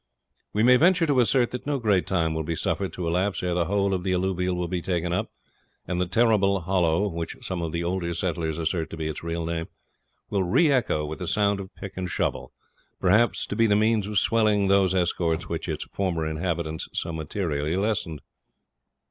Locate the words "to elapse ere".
2.93-3.53